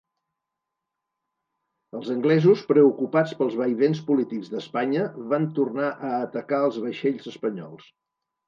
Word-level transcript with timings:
Els 1.99 2.09
anglesos, 2.15 2.63
preocupats 2.71 3.35
pels 3.41 3.57
vaivens 3.61 4.01
polítics 4.09 4.49
d'Espanya, 4.55 5.07
van 5.35 5.49
tornar 5.61 5.93
a 6.09 6.13
atacar 6.27 6.67
els 6.71 6.81
vaixells 6.89 7.31
espanyols. 7.35 7.89